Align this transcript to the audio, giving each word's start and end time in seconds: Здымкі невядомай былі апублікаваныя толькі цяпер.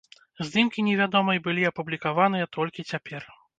Здымкі 0.47 0.85
невядомай 0.87 1.43
былі 1.49 1.69
апублікаваныя 1.71 2.51
толькі 2.61 2.89
цяпер. 2.91 3.33